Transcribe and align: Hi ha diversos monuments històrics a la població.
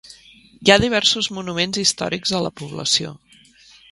Hi 0.67 0.71
ha 0.75 0.77
diversos 0.83 1.27
monuments 1.37 1.81
històrics 1.83 2.35
a 2.39 2.41
la 2.47 2.53
població. 2.63 3.13